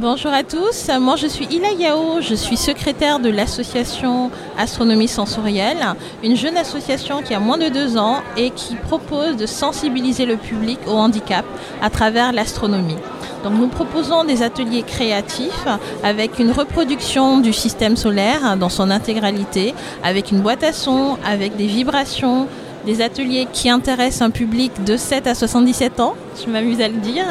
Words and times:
Bonjour 0.00 0.32
à 0.32 0.44
tous, 0.44 0.88
moi 1.00 1.16
je 1.16 1.26
suis 1.26 1.46
Ila 1.46 1.72
Yao, 1.72 2.20
je 2.20 2.36
suis 2.36 2.56
secrétaire 2.56 3.18
de 3.18 3.30
l'association 3.30 4.30
Astronomie 4.56 5.08
Sensorielle, 5.08 5.84
une 6.22 6.36
jeune 6.36 6.56
association 6.56 7.20
qui 7.20 7.34
a 7.34 7.40
moins 7.40 7.58
de 7.58 7.68
deux 7.68 7.96
ans 7.98 8.18
et 8.36 8.50
qui 8.50 8.76
propose 8.76 9.36
de 9.36 9.44
sensibiliser 9.44 10.24
le 10.24 10.36
public 10.36 10.78
au 10.86 10.92
handicap 10.92 11.44
à 11.82 11.90
travers 11.90 12.32
l'astronomie. 12.32 12.94
Donc 13.42 13.54
nous 13.54 13.66
proposons 13.66 14.22
des 14.22 14.44
ateliers 14.44 14.84
créatifs 14.84 15.66
avec 16.04 16.38
une 16.38 16.52
reproduction 16.52 17.40
du 17.40 17.52
système 17.52 17.96
solaire 17.96 18.56
dans 18.56 18.68
son 18.68 18.92
intégralité, 18.92 19.74
avec 20.04 20.30
une 20.30 20.42
boîte 20.42 20.62
à 20.62 20.72
son, 20.72 21.18
avec 21.26 21.56
des 21.56 21.66
vibrations, 21.66 22.46
des 22.88 23.02
ateliers 23.02 23.46
qui 23.52 23.68
intéressent 23.68 24.22
un 24.22 24.30
public 24.30 24.72
de 24.82 24.96
7 24.96 25.26
à 25.26 25.34
77 25.34 26.00
ans, 26.00 26.14
je 26.42 26.50
m'amuse 26.50 26.80
à 26.80 26.88
le 26.88 26.96
dire. 26.96 27.26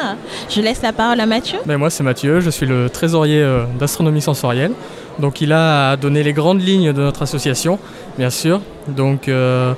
Je 0.48 0.60
laisse 0.60 0.82
la 0.82 0.92
parole 0.92 1.18
à 1.18 1.26
Mathieu. 1.26 1.58
Ben 1.66 1.76
moi 1.76 1.90
c'est 1.90 2.04
Mathieu, 2.04 2.38
je 2.38 2.48
suis 2.48 2.64
le 2.64 2.88
trésorier 2.88 3.42
euh, 3.42 3.64
d'astronomie 3.76 4.22
sensorielle. 4.22 4.70
Donc 5.18 5.40
il 5.40 5.52
a 5.52 5.96
donné 5.96 6.22
les 6.22 6.32
grandes 6.32 6.62
lignes 6.62 6.92
de 6.92 7.02
notre 7.02 7.22
association, 7.22 7.80
bien 8.18 8.30
sûr. 8.30 8.60
Donc 8.86 9.28
euh, 9.28 9.72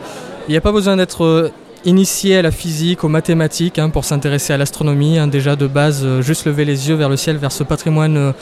il 0.48 0.51
n'y 0.51 0.59
a 0.59 0.61
pas 0.61 0.73
besoin 0.73 0.98
d'être 0.98 1.24
euh, 1.24 1.51
initié 1.87 2.37
à 2.37 2.43
la 2.43 2.51
physique, 2.51 3.02
aux 3.02 3.09
mathématiques 3.09 3.79
hein, 3.79 3.88
pour 3.88 4.05
s'intéresser 4.05 4.52
à 4.52 4.59
l'astronomie. 4.59 5.19
Hein. 5.19 5.29
déjà 5.29 5.57
de 5.57 5.66
base, 5.66 6.07
juste 6.21 6.45
lever 6.45 6.66
les 6.66 6.91
yeux 6.91 6.95
vers 6.95 7.09
le 7.09 7.16
ciel, 7.16 7.38
vers 7.38 7.52
ce 7.52 7.65
patrimoine 7.65 8.35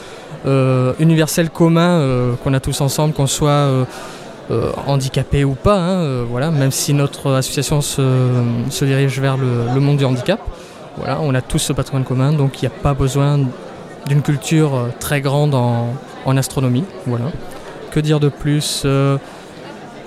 universel 0.99 1.49
commun 1.49 2.35
qu'on 2.43 2.53
a 2.53 2.59
tous 2.59 2.81
ensemble, 2.81 3.13
qu'on 3.13 3.27
soit 3.27 3.85
euh, 4.51 4.71
handicapés 4.87 5.43
ou 5.43 5.53
pas, 5.53 5.77
hein, 5.77 5.99
euh, 5.99 6.25
voilà, 6.27 6.49
même 6.49 6.71
si 6.71 6.93
notre 6.93 7.33
association 7.33 7.81
se, 7.81 8.01
dirige 8.83 9.19
vers 9.19 9.37
le, 9.37 9.79
monde 9.79 9.97
du 9.97 10.05
handicap. 10.05 10.39
Voilà, 10.97 11.19
on 11.21 11.35
a 11.35 11.41
tous 11.41 11.59
ce 11.59 11.71
patrimoine 11.73 12.03
commun, 12.03 12.33
donc 12.33 12.61
il 12.61 12.65
n'y 12.65 12.73
a 12.73 12.77
pas 12.77 12.93
besoin 12.93 13.39
d'une 14.07 14.21
culture 14.21 14.75
euh, 14.75 14.87
très 14.99 15.21
grande 15.21 15.53
en, 15.53 15.93
en, 16.25 16.37
astronomie. 16.37 16.83
Voilà. 17.05 17.25
Que 17.91 17.99
dire 17.99 18.19
de 18.19 18.29
plus 18.29 18.85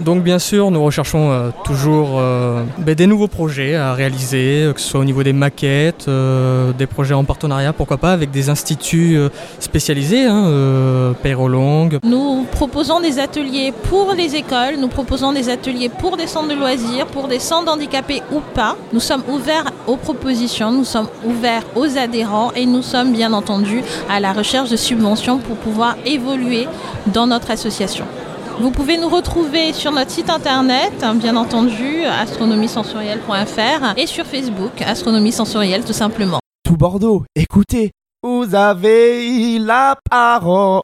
donc 0.03 0.22
bien 0.22 0.39
sûr, 0.39 0.70
nous 0.70 0.83
recherchons 0.83 1.31
euh, 1.31 1.50
toujours 1.64 2.19
euh, 2.19 2.64
ben, 2.78 2.95
des 2.95 3.06
nouveaux 3.06 3.28
projets 3.28 3.75
à 3.75 3.95
réaliser, 3.95 4.64
euh, 4.64 4.72
que 4.72 4.81
ce 4.81 4.89
soit 4.89 5.00
au 5.00 5.05
niveau 5.05 5.22
des 5.22 5.33
maquettes, 5.33 6.09
des 6.09 6.86
projets 6.86 7.14
en 7.14 7.25
partenariat, 7.25 7.72
pourquoi 7.72 7.97
pas, 7.97 8.12
avec 8.12 8.31
des 8.31 8.48
instituts 8.48 9.19
spécialisés, 9.59 10.25
hein. 10.25 11.14
Nous 12.05 12.47
proposons 12.50 13.00
des 13.00 13.19
ateliers 13.19 13.72
pour 13.89 14.12
les 14.17 14.34
écoles, 14.36 14.77
nous 14.78 14.89
proposons 14.89 15.33
des 15.33 15.48
ateliers 15.48 15.89
pour 15.89 16.16
des 16.16 16.27
centres 16.27 16.48
de 16.48 16.55
loisirs, 16.55 17.06
pour 17.06 17.28
des 17.28 17.39
centres 17.39 17.72
handicapés 17.72 18.22
ou 18.33 18.41
pas. 18.55 18.77
Nous 18.92 19.00
sommes 19.00 19.22
ouverts 19.28 19.70
aux 19.87 19.97
propositions, 19.97 20.70
nous 20.70 20.84
sommes 20.84 21.09
ouverts 21.25 21.64
aux 21.77 21.97
adhérents 21.97 22.53
et 22.55 22.66
nous 22.66 22.83
sommes 22.83 23.12
bien 23.12 23.33
entendu 23.33 23.83
à 24.11 24.20
la 24.20 24.33
recherche 24.33 24.70
de 24.70 24.77
subventions 24.77 25.39
pour 25.39 25.56
pouvoir 25.56 25.97
évoluer 26.05 26.66
dans 27.06 27.27
notre 27.27 27.50
association. 27.50 28.05
Vous 28.61 28.70
pouvez 28.70 28.98
nous 28.98 29.08
retrouver 29.08 29.72
sur 29.72 29.92
notre 29.92 30.11
site 30.11 30.31
internet, 30.31 30.92
hein, 31.03 31.14
bien 31.14 31.36
entendu, 31.36 32.05
astronomiesensorielle.fr 32.05 33.98
et 33.98 34.06
sur 34.06 34.27
Facebook, 34.27 34.83
Astronomie 34.83 35.33
Sensorielle 35.33 35.84
tout 35.84 35.92
simplement. 35.92 36.39
Tout 36.64 36.77
Bordeaux, 36.77 37.25
écoutez, 37.34 37.92
vous 38.22 38.55
avez 38.55 39.59
la 39.59 39.97
parole. 40.09 40.83